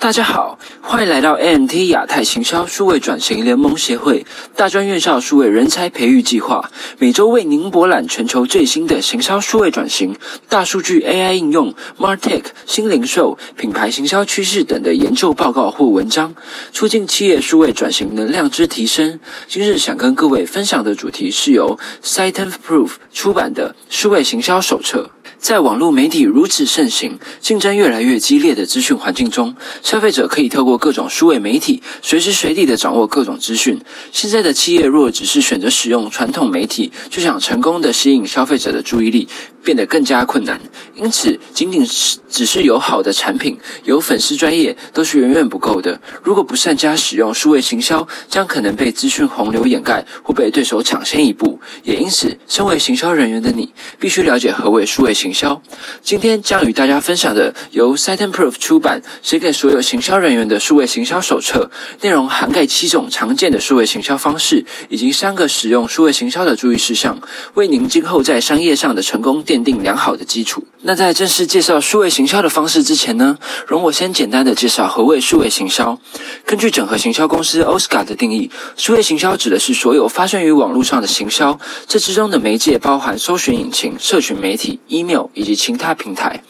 [0.00, 4.24] 大家好，欢迎来到 AMT 亚太行销数位转型联盟协会
[4.54, 10.16] 大专院校数位人才培育计划，每周为您博览全球最新的行销数位转型、
[10.48, 16.32] 大数据 AI 应用、Martech 新零售、品牌行销趋势等的研究报告或文章，
[16.72, 19.18] 促进企业数位转型能量之提升。
[19.48, 25.10] 今日想跟各位分享的主题是由 Scienceproof 出版的数位行销手册。
[25.38, 29.54] 在网络媒体如此盛行、竞争越来越激烈的资讯环境中，
[29.88, 33.80] 消费者可以透过各种数位媒体，随时随地的掌握各种资讯。
[34.12, 39.26] 现在的企业若只是选择使用传统媒体，就想成功的吸引消费者的注意力，
[39.64, 40.60] 变得更加困难。
[40.94, 45.98] 因此，仅仅是只是有好的产品、有粉丝专业，都是远远不够的。
[46.22, 51.58] 如果不善加使用数位行销，将可能被资讯洪流掩盖，或被对手抢先一步。
[51.82, 55.32] 也因此，身为行销人员的你，必须了解何为数位行。
[55.32, 55.62] 销，
[56.02, 61.70] 今天将与大家分享的由 Scienceproof 出版、写给所有行销人员的数位行销手册，
[62.02, 67.20] 内容涵盖七种常见的数位行销方式，以及三个使用数位行销的注意事项，
[67.54, 70.64] 为您今后在商业上的成功奠定良好的基础。
[70.82, 75.98] 那在正式介绍数位行销的方式之前呢，容我先简单的介绍何谓数位行销。
[76.46, 85.18] 根据整合行销公司 Oscar 的定义，数位行销指的是所有发生于网络上的行销，这之中的媒介包含搜寻引擎、社群媒体、email。
[85.34, 86.42] 以及其他平台，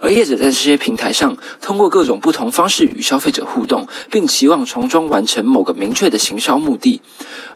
[0.00, 7.00] 而业者在这些平台上，通过各种不同方式与消费者互动，并期望从中完成某个明确的行销目的。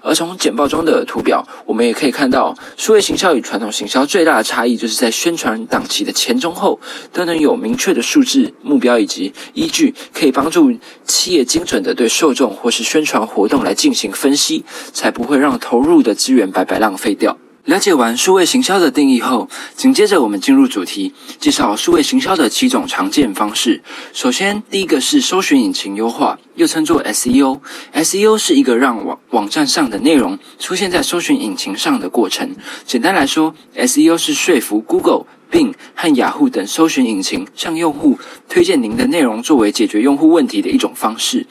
[0.02, 6.80] 而从简报中的图表，我们也可以看到，数位行销与传统行销最大的差异，就是在宣传档期的前、中、后
[7.12, 10.72] 都能有明确的数字目标以及依据，可以帮助
[11.04, 17.36] 企业精准的对受众或是宣传活动来进行分析，才不会让投入的资源白白浪费掉。
[17.66, 23.82] 了解完数位行销的定义后，紧接着我们进入主题，介绍数位行销的七种常见方式。
[24.12, 27.58] 首先，第一个是搜寻引擎优化，又称作 SEO。
[27.92, 32.54] SEO 是一个让网网站上的内容出现在搜寻引擎上的过程。
[32.86, 38.18] 简单来说，SEO 是说服 Google、并和雅虎等搜寻引擎向用户
[38.48, 41.46] 推荐您的内容，作为解决用户问题的一种方式。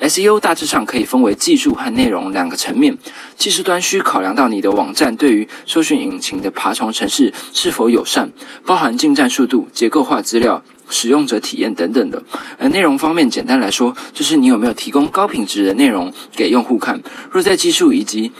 [0.00, 2.96] SEO 大致上可以分为技术和内容两个层面。
[3.36, 8.30] 技术端需考量到你的网站对于搜寻引擎的爬虫程式是否友善，
[8.64, 12.22] 包含进站速度、结构化资料、使用者体验等等的。
[12.58, 17.02] 而内容方面，简单来说，就是你有没有提供高品质的内容给用户看。
[17.32, 18.30] 若在技术以及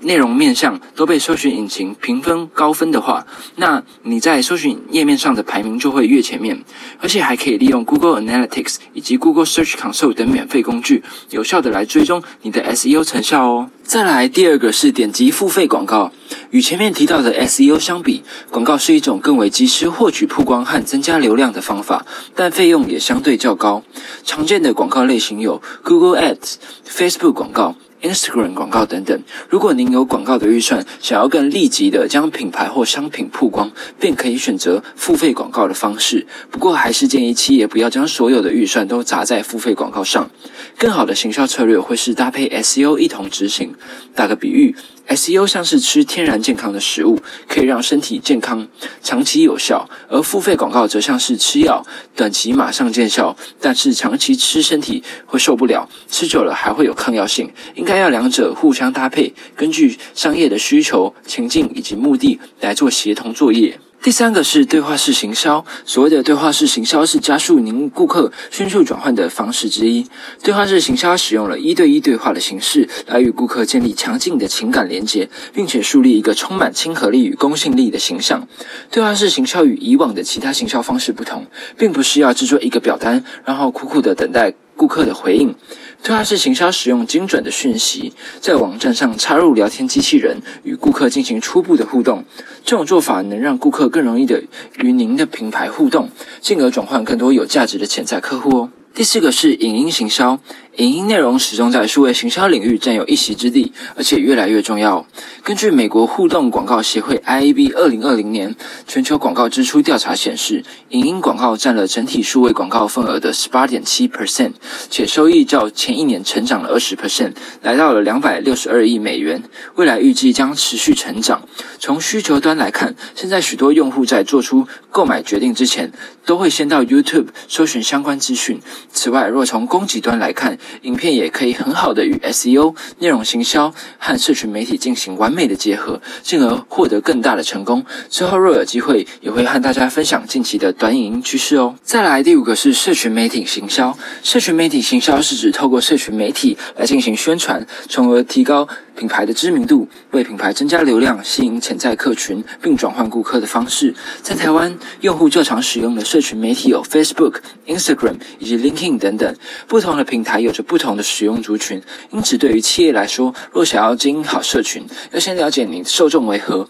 [0.00, 3.26] 内容面向都被搜寻引擎评分高分的话，
[3.56, 6.64] 那你在搜寻页面上的排名就会越前面，
[7.00, 13.70] 而且还可以利用 Google Analytics 以及 Google Search Console 等免费工具，有效的来追踪你的 SEO 成效哦。
[13.82, 16.12] 再来，第二个是点击付费广告。
[16.50, 22.04] 与前面提到的 SEO 相比，广告是一种更为及时获取曝光和增加流量的方法，
[22.34, 23.82] 但费用也相对较高。
[24.24, 27.74] 常见的广告类型有 Google Ads、Facebook 广告。
[28.02, 36.26] Instagram 广告等等，如果您有广告的预算，想要更立即的将品牌或商品曝光，便可以选择付费广告的方式。
[36.50, 40.30] 不过，还是建议企业不要将所有的预算都砸在付费广告上。
[40.76, 43.74] 更好的行销策略会是搭配 SEO 一同执行。
[44.14, 44.74] 打个比喻。
[45.08, 48.68] SEO 像是吃天然健康的食物，可以让身体健康
[49.02, 51.82] 长期有效；而付费广告则像是吃药，
[52.14, 57.50] 短期马上见效，但是长期吃身体会受不了，吃久了还会有抗药性。
[57.74, 63.80] 应该要两者互相搭配，根据商业的需求、情境以及目的来做协同作业。
[64.00, 65.64] 第三个是对话式行销。
[65.84, 70.06] 所谓的对话式行销是加速您顾客迅速转换的方式之一。
[70.42, 78.46] 对话式行销使用了一对一对话的形式来与顾客建立强劲的情感连接，并且树立一个充满亲和力与公信力的形象。
[78.90, 85.54] 对话式行销与以往的其他行销方式不同，并不是要制作一个表单，然后苦苦的等待顾客的回应。
[86.02, 92.24] 对话式行销使用精准的讯息，在网站上插入聊天机器人，与顾客进行初步的互动。
[92.64, 94.42] 这种做法能让顾客更容易的
[94.78, 96.08] 与您的品牌互动，
[96.40, 98.70] 进而转换更多有价值的潜在客户哦。
[98.98, 100.40] 第四个是影音行销。
[100.74, 105.04] 影音内容始终在数位行销领域占有一席之地，而且越来越重要。
[105.42, 108.54] 根据美国互动广告协会 IAB 二零二零年
[108.86, 114.52] 全球广告支出调查显示，影音广告占了整体数位广告份额的十八点七 percent，
[114.88, 119.42] 且收益较前一年成长了二十 percent，来到了两百六十二亿美元。
[119.74, 121.42] 未来预计将持续成长。
[121.80, 125.90] 从需求端来看，现在许多用户在做出购买决定之前，
[126.24, 128.60] 都会先到 YouTube 搜寻相关资讯。
[128.92, 137.84] 此外，若从供给端来看，影片也可以很好的与 SEO 内容行销和社群媒体进行完美的结合，进而获得更大的成功。
[138.08, 141.74] 之后若有机会，也会和大家分享近期的短影音趋势哦。
[141.82, 148.66] 再来第五个是社群媒体行销，社群媒体行销是指透过社群媒体来进行宣传，从而提高
[148.98, 153.94] 品牌的知名度，为品牌增加流量，吸引潜在客群，并转换顾客的方式。
[154.22, 157.36] 在台湾，用户较常使用的社群媒体有 Facebook、
[157.68, 159.36] Instagram 以及 LinkedIn 等等。
[159.68, 161.80] 不同的平台有着不同的使用族群，
[162.10, 166.68] 因此对于企业来说，若想要经营好社群，要先了解你的受众为何，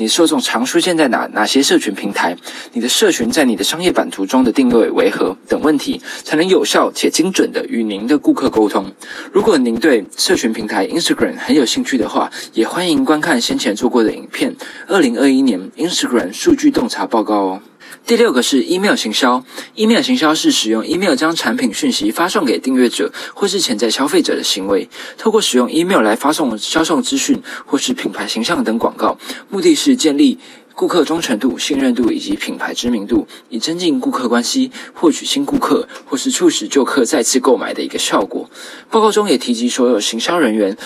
[0.00, 2.34] 你受众常出现在哪哪些社群平台，
[2.72, 8.90] 你的社群在你的商业版图中的定位为何等问题，才能有效且精准的与您的顾客沟通。
[9.30, 14.50] 如果您对社群平台 Instagram 很有兴趣的话，也欢迎观看先前做过的影片
[14.88, 17.60] 《二零二一年 Instagram 数据洞察报告》哦。
[18.06, 19.44] 第六个是 email 行销
[19.74, 24.88] ，email 行销是使用 email 将产品讯息发送给订阅者或是潜在消费者的行为。
[25.16, 29.16] 透过使用 email 来发送销售资讯或是品牌形象等广告，
[29.48, 30.38] 目的是建立
[30.74, 38.48] 顾客忠诚度、信任度以及品牌知名度，以增进顾客关系、获取新顾客或是促使旧客再次购买的一个效果。
[38.90, 40.76] 报告中也提及，所有行销人员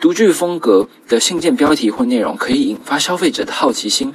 [0.00, 4.12] 独具风格的信件标题或内容可以引发消费者的好奇心。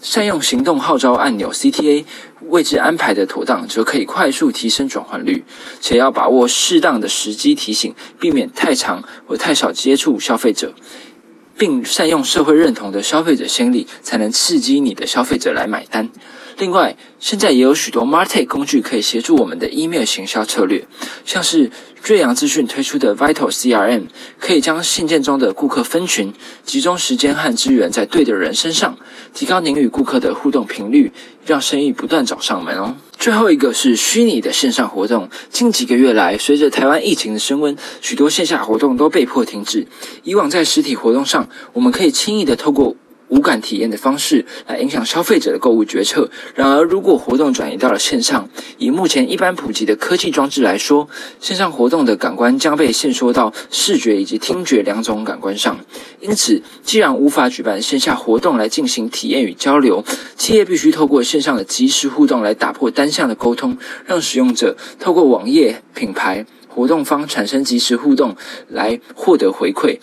[0.00, 2.04] 善用行动号召按钮 （CTA）
[2.48, 5.44] 位置安排的妥当，则可以快速提升转换率。
[5.80, 10.72] 且要把握适当的时机提醒，避免太长或太少接触消费者，
[11.58, 16.08] 并善用社会认同的消费者心理，才能刺激你的消费者来买单。
[16.58, 20.86] 另外，现在也有许多 Martech 工具可以协助我们的 email 行销策略，
[21.24, 21.70] 像是
[22.04, 24.04] 瑞阳资讯推出的 Vital CRM，
[24.38, 26.32] 可以将信件中的顾客分群，
[26.64, 28.96] 集中时间和资源在对的人身上，
[29.32, 31.12] 提高您与顾客的互动频率，
[31.46, 32.96] 让生意不断找上门哦。
[33.18, 39.86] 最后一个是虚拟的线上活动，近几个月来，随着台湾疫情的升温，许多线下活动都被迫停止。
[40.24, 42.96] 以往在实体活动上，我们可以轻易的透过
[43.30, 46.30] 无感体验的方式来影响消费者的购物决策。
[46.54, 48.48] 然而，如果活动转移到了线上，
[48.78, 51.08] 以目前一般普及的科技装置来说，
[51.40, 55.78] 线上活动的感官将被限缩到视觉以及听觉两种感官上。
[56.20, 60.04] 因此，既然无法举办线下活动来进行体验与交流，
[60.36, 68.36] 企业必须透过线上的即时互动来打破单向的沟通，让使用者透过网页、品牌、活动方产生即时互动
[68.68, 69.98] 来获得回馈。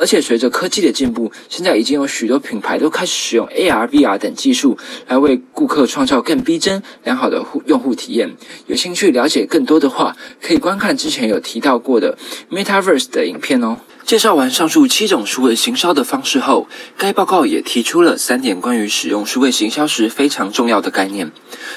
[0.00, 8.34] 而且随着科技的进步，现在已经有许多品牌都开始使用 AR、VR 等技术来为顾客创造更逼真、良好的用户体验。
[8.66, 12.16] 有兴趣了解更多的话，可以观看之前有提到过的
[12.50, 13.76] Metaverse 的影片哦。
[14.04, 16.66] 介绍完上述七种数位行销的方式后，
[16.96, 21.30] 该报告也提出了三点关于使用数位行销时非常重要的概念。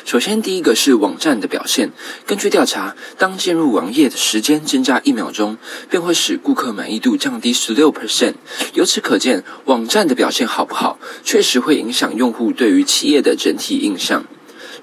[0.03, 1.91] 首先，第一个是网站的表现。
[2.25, 5.57] 根据调查，当进入网页的时间增加一秒钟，
[5.91, 8.33] 便会使顾客满意度降低十六 percent。
[8.73, 14.25] 由此可见，网站的表现好不好，确实会影响用户对于企业的整体印象。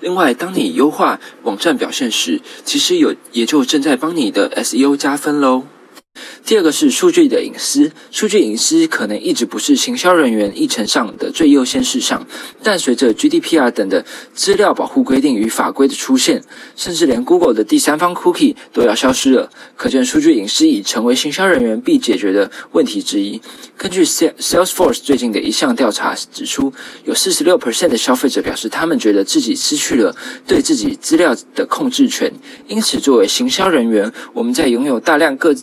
[0.00, 5.64] 另外，当你优化网站表现时，其实有也就正在帮你的 SEO 加分喽。
[6.44, 12.26] 第二个是数据的隐私，数据隐私可能一直不是行销人员议程上的最优先事项，
[12.62, 16.42] 但随着 GDPR 等的资料保护规定与法规的出现，
[16.76, 23.40] 甚至连 Google 的第三方 Cookie 都要消失了，可见数据隐私已成为行销人员必解决的问题之一。
[23.76, 26.72] 根据 Salesforce 最近的一项调查指出，
[27.04, 30.14] 有46%的消费者表示他们觉得自己失去了
[30.46, 32.30] 对自己资料的控制权，
[32.66, 35.54] 因此作为行销人员，我们在拥有大量个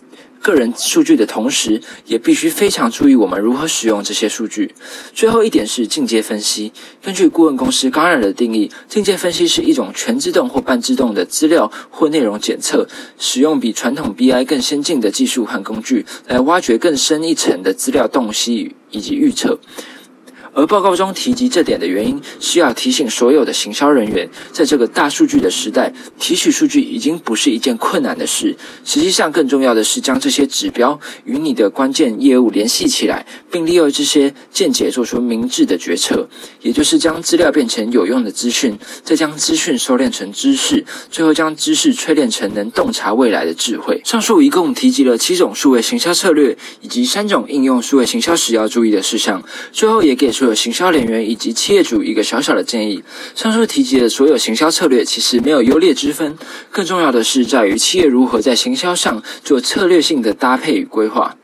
[0.48, 4.74] 个人数据的同时，也必须非常注意我们如何使用这些数据。
[5.14, 6.72] 最后一点是进阶分析。
[7.04, 12.88] 根据顾问公司 Gartner 的定义，进阶分析是一种全自动或半自动的资料或内容检测，
[13.20, 19.60] 使用比传统 BI 更先进的技术和工具，来挖掘更深一层的资料洞悉以及预测。
[20.58, 28.56] 而报告中提及这点的原因，需要提醒所有的行销人员，在这个大数据的时代，提取数据已经不是一件困难的事。
[28.84, 36.28] 实际上，更重要的是将这些指标与你的关键业务联系起来，并利用这些见解做出明智的决策。
[36.64, 44.02] 也就是将资料变成有用的资讯，再将资讯收敛成知识，最后将知识淬炼成能洞察未来的智慧。
[44.04, 49.44] 上述一共提及了七种数位行销策略，以及三种应用数位行销时要注意的事项。
[49.72, 50.47] 最后也给出。
[50.48, 53.04] 有行销人员以及企业主一个小小的建议：
[53.36, 56.38] 上述提及的所有行销策略其实没有优劣之分，
[56.72, 61.36] 更重要的是在于企业如何在行销上做策略性的搭配与规划。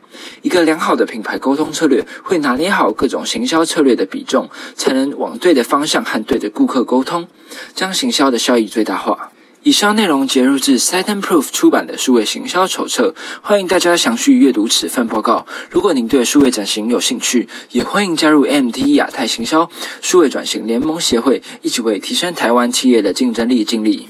[0.42, 7.28] 一个良好的品牌沟通策略会拿捏好各种行销策略的比重，才能往对的方向和对的顾客沟通，
[7.76, 9.33] 将行销的效益最大化。
[9.64, 15.46] 以上内容节入自 s i t e n Proof 出版的数位行销手册，欢迎大家详细阅读此份报告。
[15.70, 19.70] 如果您对数位转型有兴趣，也欢迎加入 MT 亚太行销
[20.02, 24.10] 数位转型联盟协会，一起为提升台湾企业的竞争力尽力。